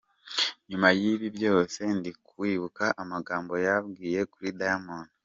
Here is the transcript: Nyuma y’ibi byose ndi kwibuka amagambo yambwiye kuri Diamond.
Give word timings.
Nyuma 0.69 0.87
y’ibi 0.99 1.27
byose 1.37 1.79
ndi 1.97 2.11
kwibuka 2.27 2.85
amagambo 3.01 3.53
yambwiye 3.65 4.19
kuri 4.33 4.49
Diamond. 4.59 5.07